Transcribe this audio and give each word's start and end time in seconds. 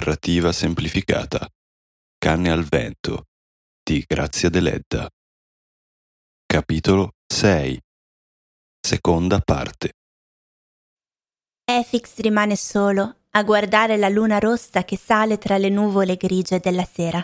Narrativa 0.00 0.50
semplificata. 0.50 1.46
Canne 2.16 2.50
al 2.50 2.64
vento 2.64 3.26
di 3.82 4.02
Grazia 4.08 4.48
Deledda. 4.48 5.06
Capitolo 6.46 7.16
6. 7.26 7.78
Seconda 8.80 9.40
parte. 9.40 9.92
Efix 11.66 12.16
rimane 12.20 12.56
solo 12.56 13.24
a 13.28 13.42
guardare 13.42 13.98
la 13.98 14.08
luna 14.08 14.38
rossa 14.38 14.84
che 14.84 14.96
sale 14.96 15.36
tra 15.36 15.58
le 15.58 15.68
nuvole 15.68 16.16
grigie 16.16 16.60
della 16.60 16.86
sera, 16.86 17.18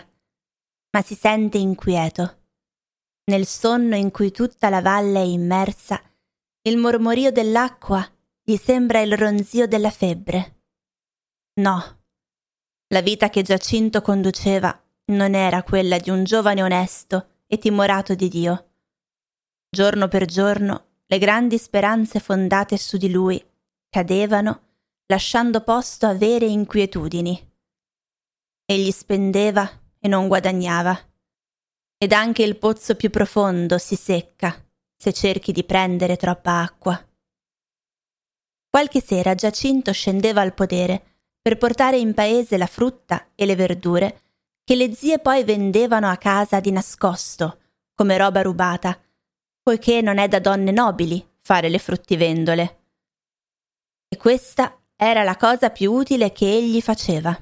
ma 0.91 1.01
si 1.01 1.15
sente 1.15 1.57
inquieto. 1.57 2.43
Nel 3.31 3.47
sonno 3.47 3.95
in 3.95 4.11
cui 4.11 4.29
tutta 4.29 4.69
la 4.69 4.81
valle 4.81 5.19
è 5.21 5.25
immersa, 5.25 5.99
il 6.61 6.77
mormorio 6.77 7.31
dell'acqua 7.31 8.07
gli 8.43 8.55
sembra 8.55 9.01
il 9.01 9.17
ronzio 9.17 9.65
della 9.67 9.89
febbre. 9.89 10.61
No, 11.55 11.96
la 12.89 13.01
vita 13.01 13.29
che 13.29 13.41
Giacinto 13.41 14.01
conduceva 14.01 14.81
non 15.07 15.35
era 15.35 15.63
quella 15.63 15.97
di 15.97 16.09
un 16.09 16.23
giovane 16.23 16.63
onesto 16.63 17.41
e 17.47 17.57
timorato 17.57 18.15
di 18.15 18.29
Dio. 18.29 18.69
Giorno 19.69 20.07
per 20.07 20.25
giorno 20.25 20.85
le 21.05 21.17
grandi 21.17 21.57
speranze 21.57 22.19
fondate 22.19 22.77
su 22.77 22.97
di 22.97 23.09
lui 23.09 23.43
cadevano, 23.89 24.61
lasciando 25.07 25.61
posto 25.61 26.05
a 26.05 26.13
vere 26.13 26.45
inquietudini. 26.45 27.51
Egli 28.65 28.91
spendeva 28.91 29.69
e 29.99 30.07
non 30.07 30.27
guadagnava. 30.27 30.97
Ed 31.97 32.11
anche 32.11 32.43
il 32.43 32.57
pozzo 32.57 32.95
più 32.95 33.09
profondo 33.09 33.77
si 33.77 33.95
secca 33.95 34.61
se 34.95 35.13
cerchi 35.13 35.51
di 35.51 35.63
prendere 35.63 36.17
troppa 36.17 36.61
acqua. 36.61 37.01
Qualche 38.69 39.01
sera 39.01 39.35
Giacinto 39.35 39.91
scendeva 39.91 40.41
al 40.41 40.53
podere 40.53 41.16
per 41.47 41.57
portare 41.57 41.97
in 41.97 42.13
paese 42.13 42.57
la 42.57 42.65
frutta 42.65 43.29
e 43.33 43.45
le 43.45 43.55
verdure 43.55 44.21
che 44.65 44.75
le 44.75 44.93
zie 44.93 45.19
poi 45.19 45.45
vendevano 45.45 46.09
a 46.09 46.17
casa 46.17 46.59
di 46.59 46.73
nascosto, 46.73 47.59
come 47.95 48.17
roba 48.17 48.41
rubata, 48.41 49.01
poiché 49.61 50.01
non 50.01 50.17
è 50.17 50.27
da 50.27 50.39
donne 50.41 50.71
nobili 50.71 51.25
fare 51.39 51.69
le 51.69 51.79
fruttivendole. 51.79 52.79
E 54.09 54.17
questa 54.17 54.77
era 54.97 55.23
la 55.23 55.37
cosa 55.37 55.69
più 55.69 55.93
utile 55.93 56.33
che 56.33 56.53
egli 56.53 56.81
faceva. 56.81 57.33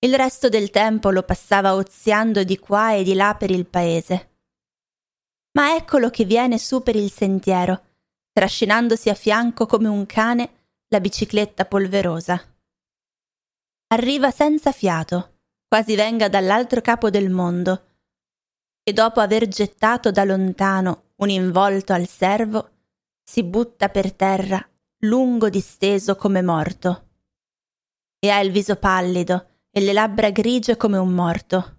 Il 0.00 0.14
resto 0.14 0.50
del 0.50 0.68
tempo 0.68 1.08
lo 1.08 1.22
passava 1.22 1.74
oziando 1.74 2.44
di 2.44 2.58
qua 2.58 2.92
e 2.92 3.02
di 3.02 3.14
là 3.14 3.34
per 3.34 3.50
il 3.50 3.64
paese. 3.64 4.40
Ma 5.52 5.74
eccolo 5.74 6.10
che 6.10 6.26
viene 6.26 6.58
su 6.58 6.82
per 6.82 6.96
il 6.96 7.10
sentiero, 7.10 7.82
trascinandosi 8.30 9.08
a 9.08 9.14
fianco 9.14 9.64
come 9.64 9.88
un 9.88 10.04
cane 10.04 10.50
la 10.88 11.00
bicicletta 11.00 11.64
polverosa. 11.64 12.44
Arriva 13.92 14.30
senza 14.30 14.70
fiato, 14.70 15.38
quasi 15.66 15.96
venga 15.96 16.28
dall'altro 16.28 16.80
capo 16.80 17.10
del 17.10 17.28
mondo, 17.28 17.86
e 18.84 18.92
dopo 18.92 19.18
aver 19.18 19.48
gettato 19.48 20.12
da 20.12 20.22
lontano 20.22 21.14
un 21.16 21.28
involto 21.28 21.92
al 21.92 22.06
servo, 22.06 22.70
si 23.20 23.42
butta 23.42 23.88
per 23.88 24.12
terra, 24.12 24.64
lungo 24.98 25.48
disteso 25.48 26.14
come 26.14 26.40
morto. 26.40 27.08
E 28.20 28.30
ha 28.30 28.38
il 28.38 28.52
viso 28.52 28.76
pallido 28.76 29.64
e 29.72 29.80
le 29.80 29.92
labbra 29.92 30.30
grigie 30.30 30.76
come 30.76 30.96
un 30.96 31.10
morto. 31.12 31.78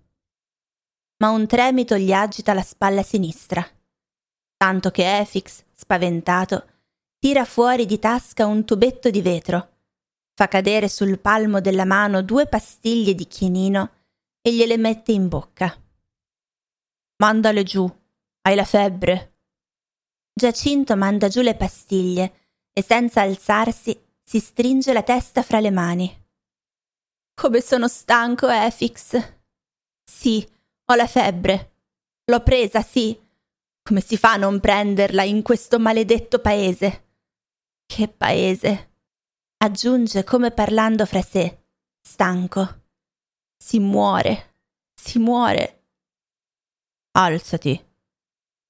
Ma 1.19 1.29
un 1.29 1.47
tremito 1.47 1.95
gli 1.95 2.11
agita 2.11 2.53
la 2.53 2.61
spalla 2.61 3.03
sinistra, 3.03 3.65
tanto 4.57 4.91
che 4.91 5.19
Efix, 5.19 5.63
spaventato, 5.71 6.65
tira 7.19 7.45
fuori 7.45 7.85
di 7.85 7.99
tasca 7.99 8.45
un 8.45 8.65
tubetto 8.65 9.09
di 9.09 9.21
vetro 9.21 9.69
fa 10.41 10.47
cadere 10.47 10.89
sul 10.89 11.19
palmo 11.19 11.61
della 11.61 11.85
mano 11.85 12.23
due 12.23 12.47
pastiglie 12.47 13.13
di 13.13 13.27
chinino 13.27 13.91
e 14.41 14.51
gliele 14.51 14.75
mette 14.75 15.11
in 15.11 15.27
bocca. 15.27 15.79
Mandale 17.17 17.61
giù, 17.61 17.87
hai 18.41 18.55
la 18.55 18.65
febbre. 18.65 19.35
Giacinto 20.33 20.97
manda 20.97 21.27
giù 21.27 21.41
le 21.41 21.53
pastiglie 21.53 22.47
e 22.73 22.81
senza 22.81 23.21
alzarsi 23.21 23.95
si 24.23 24.39
stringe 24.39 24.93
la 24.93 25.03
testa 25.03 25.43
fra 25.43 25.59
le 25.59 25.69
mani. 25.69 26.25
Come 27.35 27.61
sono 27.61 27.87
stanco, 27.87 28.49
Efix. 28.49 29.33
Sì, 30.03 30.43
ho 30.85 30.95
la 30.95 31.05
febbre. 31.05 31.73
L'ho 32.31 32.41
presa, 32.41 32.81
sì. 32.81 33.15
Come 33.83 34.01
si 34.01 34.17
fa 34.17 34.31
a 34.31 34.37
non 34.37 34.59
prenderla 34.59 35.21
in 35.21 35.43
questo 35.43 35.77
maledetto 35.77 36.39
paese? 36.39 37.09
Che 37.85 38.07
paese? 38.07 38.90
Aggiunge 39.63 40.23
come 40.23 40.49
parlando 40.49 41.05
fra 41.05 41.21
sé, 41.21 41.65
stanco. 42.01 42.81
Si 43.57 43.79
muore, 43.79 44.55
si 44.99 45.19
muore. 45.19 45.83
Alzati, 47.11 47.79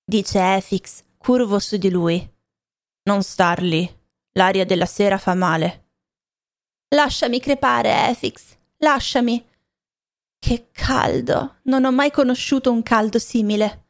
dice 0.03 0.56
Efix, 0.56 1.03
curvo 1.18 1.59
su 1.59 1.78
di 1.78 1.90
lui. 1.90 2.29
Non 3.03 3.24
star 3.24 3.62
lì, 3.62 3.90
l'aria 4.34 4.66
della 4.66 4.85
sera 4.85 5.18
fa 5.18 5.34
male. 5.34 5.91
Lasciami 6.90 7.40
crepare, 7.40 8.09
Efix, 8.09 8.58
lasciami. 8.79 9.47
Che 10.40 10.72
caldo! 10.72 11.59
Non 11.63 11.85
ho 11.85 11.91
mai 11.91 12.12
conosciuto 12.12 12.69
un 12.69 12.84
caldo 12.84 13.18
simile. 13.18 13.88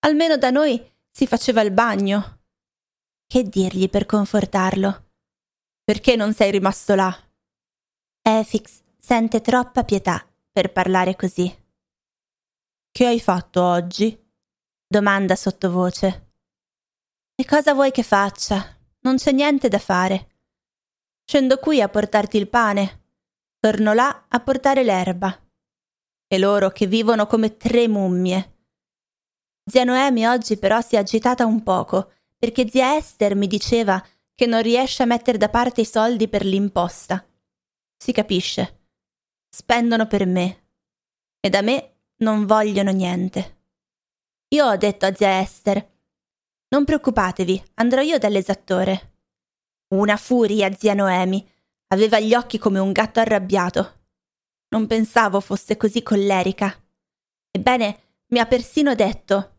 Almeno 0.00 0.36
da 0.36 0.50
noi 0.50 0.84
si 1.10 1.28
faceva 1.28 1.60
il 1.60 1.70
bagno. 1.70 2.40
Che 3.24 3.44
dirgli 3.44 3.88
per 3.88 4.06
confortarlo? 4.06 5.09
Perché 5.90 6.14
non 6.14 6.32
sei 6.32 6.52
rimasto 6.52 6.94
là? 6.94 7.12
Efix 8.22 8.80
sente 8.96 9.40
troppa 9.40 9.82
pietà 9.82 10.24
per 10.52 10.70
parlare 10.70 11.16
così. 11.16 11.52
Che 12.92 13.06
hai 13.06 13.18
fatto 13.18 13.60
oggi? 13.60 14.16
domanda 14.86 15.34
sottovoce. 15.34 16.34
E 17.34 17.44
cosa 17.44 17.74
vuoi 17.74 17.90
che 17.90 18.04
faccia? 18.04 18.64
Non 19.00 19.16
c'è 19.16 19.32
niente 19.32 19.66
da 19.66 19.80
fare. 19.80 20.36
Scendo 21.24 21.58
qui 21.58 21.82
a 21.82 21.88
portarti 21.88 22.36
il 22.36 22.48
pane. 22.48 23.06
Torno 23.58 23.92
là 23.92 24.26
a 24.28 24.38
portare 24.38 24.84
l'erba. 24.84 25.36
E 26.28 26.38
loro 26.38 26.70
che 26.70 26.86
vivono 26.86 27.26
come 27.26 27.56
tre 27.56 27.88
mummie. 27.88 28.58
Zia 29.68 29.82
Noemi 29.82 30.24
oggi 30.24 30.56
però 30.56 30.80
si 30.82 30.94
è 30.94 31.00
agitata 31.00 31.46
un 31.46 31.64
poco, 31.64 32.12
perché 32.38 32.68
zia 32.68 32.96
Esther 32.96 33.34
mi 33.34 33.48
diceva 33.48 34.00
che 34.40 34.46
non 34.46 34.62
riesce 34.62 35.02
a 35.02 35.06
mettere 35.06 35.36
da 35.36 35.50
parte 35.50 35.82
i 35.82 35.84
soldi 35.84 36.26
per 36.26 36.46
l'imposta. 36.46 37.22
Si 37.94 38.10
capisce. 38.10 38.86
Spendono 39.50 40.06
per 40.06 40.24
me. 40.24 40.68
E 41.38 41.50
da 41.50 41.60
me 41.60 41.96
non 42.20 42.46
vogliono 42.46 42.90
niente. 42.90 43.64
Io 44.54 44.64
ho 44.64 44.76
detto 44.78 45.04
a 45.04 45.14
zia 45.14 45.40
Esther, 45.40 45.86
non 46.68 46.86
preoccupatevi, 46.86 47.62
andrò 47.74 48.00
io 48.00 48.16
dall'esattore. 48.16 49.16
Una 49.88 50.16
furia, 50.16 50.74
zia 50.74 50.94
Noemi. 50.94 51.46
Aveva 51.88 52.18
gli 52.18 52.34
occhi 52.34 52.56
come 52.56 52.78
un 52.78 52.92
gatto 52.92 53.20
arrabbiato. 53.20 54.04
Non 54.70 54.86
pensavo 54.86 55.40
fosse 55.40 55.76
così 55.76 56.02
collerica. 56.02 56.82
Ebbene, 57.50 58.00
mi 58.28 58.38
ha 58.38 58.46
persino 58.46 58.94
detto: 58.94 59.58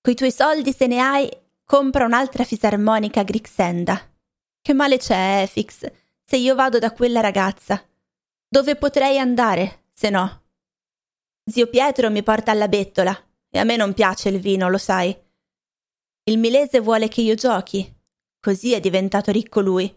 Coi 0.00 0.14
tuoi 0.14 0.30
soldi, 0.30 0.72
se 0.72 0.86
ne 0.86 1.00
hai, 1.00 1.28
compra 1.64 2.04
un'altra 2.04 2.44
fisarmonica 2.44 3.24
Grixenda. 3.24 4.04
Che 4.62 4.72
male 4.74 4.98
c'è, 4.98 5.42
Efix, 5.42 5.90
se 6.22 6.36
io 6.36 6.54
vado 6.54 6.78
da 6.78 6.92
quella 6.92 7.20
ragazza? 7.20 7.82
Dove 8.48 8.76
potrei 8.76 9.18
andare, 9.18 9.84
se 9.92 10.10
no? 10.10 10.42
Zio 11.44 11.66
Pietro 11.68 12.10
mi 12.10 12.22
porta 12.22 12.50
alla 12.50 12.68
bettola 12.68 13.16
e 13.48 13.58
a 13.58 13.64
me 13.64 13.76
non 13.76 13.94
piace 13.94 14.28
il 14.28 14.38
vino, 14.38 14.68
lo 14.68 14.78
sai. 14.78 15.16
Il 16.24 16.38
milese 16.38 16.80
vuole 16.80 17.08
che 17.08 17.22
io 17.22 17.34
giochi, 17.34 17.92
così 18.38 18.72
è 18.72 18.80
diventato 18.80 19.32
ricco 19.32 19.60
lui, 19.60 19.92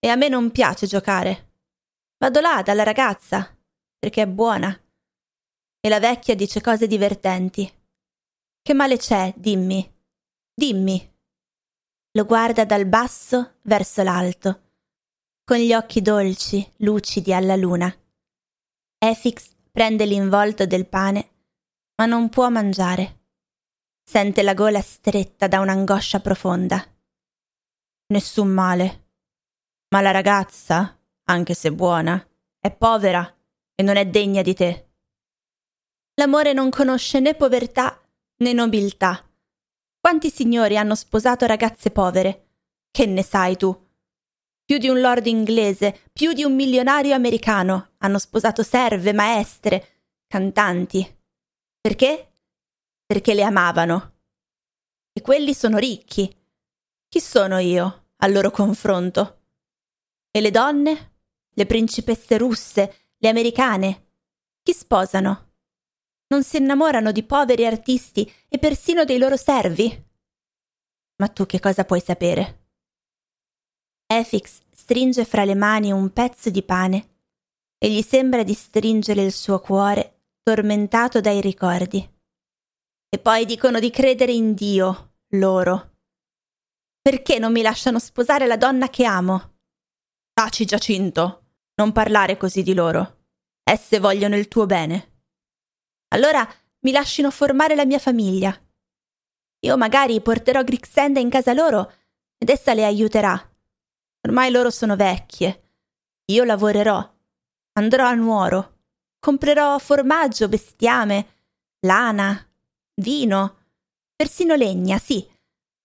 e 0.00 0.08
a 0.08 0.16
me 0.16 0.28
non 0.28 0.50
piace 0.50 0.86
giocare. 0.86 1.52
Vado 2.18 2.40
là 2.40 2.62
dalla 2.62 2.82
ragazza, 2.82 3.56
perché 3.98 4.22
è 4.22 4.26
buona. 4.26 4.76
E 5.80 5.88
la 5.88 6.00
vecchia 6.00 6.34
dice 6.34 6.60
cose 6.60 6.86
divertenti. 6.86 7.70
Che 8.62 8.74
male 8.74 8.96
c'è, 8.96 9.32
dimmi. 9.36 9.94
Dimmi. 10.52 11.16
Lo 12.18 12.24
guarda 12.24 12.64
dal 12.64 12.84
basso 12.84 13.58
verso 13.62 14.02
l'alto, 14.02 14.72
con 15.44 15.56
gli 15.58 15.72
occhi 15.72 16.02
dolci, 16.02 16.68
lucidi 16.78 17.32
alla 17.32 17.54
luna. 17.54 17.96
Efix 18.98 19.54
prende 19.70 20.04
l'involto 20.04 20.66
del 20.66 20.88
pane, 20.88 21.30
ma 21.94 22.06
non 22.06 22.28
può 22.28 22.48
mangiare. 22.48 23.20
Sente 24.02 24.42
la 24.42 24.54
gola 24.54 24.80
stretta 24.80 25.46
da 25.46 25.60
un'angoscia 25.60 26.18
profonda. 26.18 26.84
Nessun 28.08 28.48
male. 28.48 29.10
Ma 29.90 30.00
la 30.00 30.10
ragazza, 30.10 30.98
anche 31.22 31.54
se 31.54 31.70
buona, 31.70 32.20
è 32.58 32.72
povera 32.72 33.32
e 33.76 33.82
non 33.84 33.94
è 33.94 34.04
degna 34.08 34.42
di 34.42 34.54
te. 34.54 34.88
L'amore 36.14 36.52
non 36.52 36.68
conosce 36.68 37.20
né 37.20 37.36
povertà 37.36 37.96
né 38.38 38.52
nobiltà 38.52 39.22
quanti 40.00 40.30
signori 40.30 40.76
hanno 40.76 40.94
sposato 40.94 41.46
ragazze 41.46 41.90
povere? 41.90 42.48
Che 42.90 43.06
ne 43.06 43.22
sai 43.22 43.56
tu? 43.56 43.86
Più 44.64 44.78
di 44.78 44.88
un 44.88 45.00
lord 45.00 45.26
inglese, 45.26 46.02
più 46.12 46.32
di 46.32 46.44
un 46.44 46.54
milionario 46.54 47.14
americano 47.14 47.92
hanno 47.98 48.18
sposato 48.18 48.62
serve, 48.62 49.12
maestre, 49.12 50.06
cantanti. 50.26 51.18
Perché? 51.80 52.32
Perché 53.06 53.34
le 53.34 53.42
amavano. 53.42 54.16
E 55.12 55.20
quelli 55.22 55.54
sono 55.54 55.78
ricchi. 55.78 56.34
Chi 57.08 57.20
sono 57.20 57.58
io 57.58 58.10
al 58.16 58.32
loro 58.32 58.50
confronto? 58.50 59.40
E 60.30 60.40
le 60.40 60.50
donne? 60.50 61.12
Le 61.54 61.66
principesse 61.66 62.36
russe, 62.36 63.12
le 63.16 63.28
americane? 63.28 64.10
Chi 64.62 64.72
sposano? 64.74 65.47
Non 66.30 66.44
si 66.44 66.58
innamorano 66.58 67.10
di 67.10 67.22
poveri 67.22 67.64
artisti 67.64 68.30
e 68.48 68.58
persino 68.58 69.04
dei 69.04 69.18
loro 69.18 69.36
servi? 69.36 70.06
Ma 71.16 71.28
tu 71.28 71.46
che 71.46 71.58
cosa 71.58 71.84
puoi 71.84 72.00
sapere? 72.00 72.66
Efix 74.06 74.60
stringe 74.70 75.24
fra 75.24 75.44
le 75.44 75.54
mani 75.54 75.90
un 75.90 76.12
pezzo 76.12 76.50
di 76.50 76.62
pane 76.62 77.16
e 77.78 77.90
gli 77.90 78.02
sembra 78.02 78.42
di 78.42 78.52
stringere 78.52 79.22
il 79.22 79.32
suo 79.32 79.58
cuore 79.60 80.20
tormentato 80.42 81.20
dai 81.20 81.40
ricordi. 81.40 82.06
E 83.08 83.18
poi 83.18 83.46
dicono 83.46 83.78
di 83.78 83.90
credere 83.90 84.32
in 84.32 84.52
Dio, 84.52 85.14
loro. 85.32 85.96
Perché 87.00 87.38
non 87.38 87.52
mi 87.52 87.62
lasciano 87.62 87.98
sposare 87.98 88.46
la 88.46 88.56
donna 88.56 88.90
che 88.90 89.04
amo? 89.04 89.56
Taci, 90.34 90.66
Giacinto, 90.66 91.44
non 91.76 91.92
parlare 91.92 92.36
così 92.36 92.62
di 92.62 92.74
loro. 92.74 93.16
Esse 93.62 93.98
vogliono 93.98 94.36
il 94.36 94.48
tuo 94.48 94.66
bene. 94.66 95.07
Allora 96.08 96.46
mi 96.80 96.92
lasciano 96.92 97.30
formare 97.30 97.74
la 97.74 97.84
mia 97.84 97.98
famiglia. 97.98 98.56
Io 99.60 99.76
magari 99.76 100.20
porterò 100.20 100.62
Grixenda 100.62 101.20
in 101.20 101.30
casa 101.30 101.52
loro 101.52 101.92
ed 102.38 102.48
essa 102.48 102.74
le 102.74 102.84
aiuterà. 102.84 103.50
Ormai 104.22 104.50
loro 104.50 104.70
sono 104.70 104.96
vecchie. 104.96 105.62
Io 106.26 106.44
lavorerò. 106.44 107.16
Andrò 107.72 108.06
a 108.06 108.14
Nuoro. 108.14 108.76
Comprerò 109.18 109.78
formaggio, 109.78 110.48
bestiame, 110.48 111.28
lana, 111.80 112.48
vino, 113.00 113.56
persino 114.14 114.54
legna, 114.54 114.98
sì, 114.98 115.28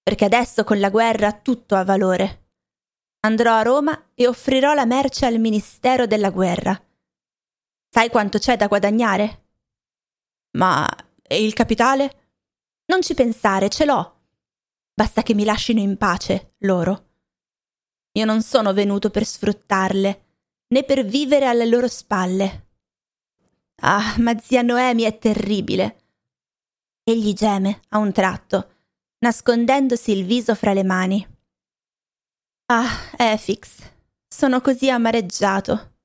perché 0.01 0.25
adesso 0.25 0.63
con 0.63 0.79
la 0.79 0.89
guerra 0.89 1.31
tutto 1.33 1.75
ha 1.75 1.83
valore. 1.83 2.41
Andrò 3.21 3.53
a 3.53 3.61
Roma 3.61 4.09
e 4.13 4.27
offrirò 4.27 4.73
la 4.73 4.85
merce 4.85 5.25
al 5.25 5.39
Ministero 5.39 6.05
della 6.05 6.29
Guerra. 6.29 6.79
Sai 7.89 8.09
quanto 8.09 8.37
c'è 8.37 8.57
da 8.57 8.67
guadagnare? 8.67 9.42
Ma 10.57 10.87
e 11.21 11.43
il 11.43 11.53
capitale? 11.53 12.21
Non 12.85 13.01
ci 13.01 13.13
pensare, 13.13 13.69
ce 13.69 13.85
l'ho. 13.85 14.21
Basta 14.93 15.23
che 15.23 15.33
mi 15.33 15.45
lascino 15.45 15.79
in 15.79 15.97
pace, 15.97 16.55
loro. 16.59 17.11
Io 18.13 18.25
non 18.25 18.43
sono 18.43 18.73
venuto 18.73 19.09
per 19.09 19.25
sfruttarle, 19.25 20.25
né 20.67 20.83
per 20.83 21.03
vivere 21.03 21.47
alle 21.47 21.65
loro 21.65 21.87
spalle. 21.87 22.67
Ah, 23.81 24.15
ma 24.19 24.37
zia 24.37 24.61
Noemi 24.61 25.03
è 25.03 25.17
terribile. 25.17 26.01
Egli 27.03 27.33
geme 27.33 27.81
a 27.89 27.97
un 27.97 28.11
tratto, 28.11 28.71
nascondendosi 29.19 30.11
il 30.11 30.25
viso 30.25 30.53
fra 30.53 30.73
le 30.73 30.83
mani. 30.83 31.27
Ah, 32.67 32.87
Efix, 33.17 33.77
sono 34.27 34.61
così 34.61 34.89
amareggiato. 34.89 35.95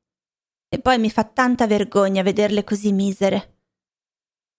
E 0.68 0.80
poi 0.80 0.98
mi 0.98 1.10
fa 1.10 1.24
tanta 1.24 1.66
vergogna 1.66 2.22
vederle 2.22 2.64
così 2.64 2.92
misere 2.92 3.57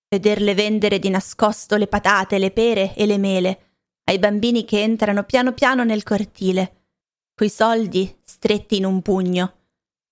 vederle 0.09 0.55
vendere 0.55 0.97
di 0.97 1.09
nascosto 1.09 1.75
le 1.75 1.87
patate, 1.87 2.39
le 2.39 2.51
pere 2.51 2.95
e 2.95 3.05
le 3.05 3.17
mele 3.17 3.63
ai 4.09 4.17
bambini 4.17 4.65
che 4.65 4.81
entrano 4.81 5.23
piano 5.23 5.53
piano 5.53 5.83
nel 5.83 6.01
cortile, 6.01 6.87
coi 7.35 7.49
soldi 7.49 8.17
stretti 8.23 8.77
in 8.77 8.85
un 8.85 9.03
pugno 9.03 9.57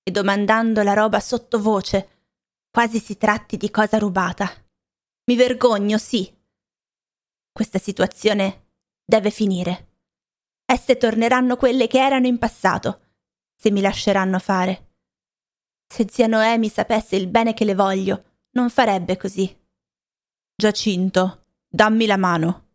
e 0.03 0.11
domandando 0.11 0.83
la 0.83 0.93
roba 0.93 1.19
sottovoce, 1.19 2.25
quasi 2.69 2.99
si 2.99 3.17
tratti 3.17 3.57
di 3.57 3.71
cosa 3.71 3.97
rubata. 3.97 4.49
Mi 5.25 5.35
vergogno, 5.35 5.97
sì. 5.97 6.31
Questa 7.51 7.79
situazione 7.79 8.67
deve 9.03 9.31
finire. 9.31 9.95
Esse 10.63 10.95
torneranno 10.97 11.57
quelle 11.57 11.87
che 11.87 11.97
erano 11.97 12.27
in 12.27 12.37
passato, 12.37 13.01
se 13.55 13.71
mi 13.71 13.81
lasceranno 13.81 14.37
fare. 14.37 14.91
Se 15.91 16.07
zia 16.07 16.27
Noemi 16.27 16.69
sapesse 16.69 17.15
il 17.15 17.27
bene 17.27 17.53
che 17.55 17.65
le 17.65 17.73
voglio, 17.73 18.23
non 18.51 18.69
farebbe 18.69 19.17
così. 19.17 19.53
Giacinto, 20.59 21.43
dammi 21.69 22.07
la 22.07 22.17
mano. 22.17 22.69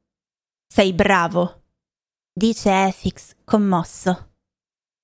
Sei 0.69 0.93
bravo, 0.93 1.63
dice 2.33 2.71
Efix 2.87 3.35
commosso. 3.43 4.32